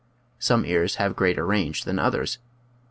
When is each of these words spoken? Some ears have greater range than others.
Some 0.39 0.65
ears 0.65 0.95
have 0.95 1.15
greater 1.15 1.45
range 1.45 1.83
than 1.83 1.99
others. 1.99 2.39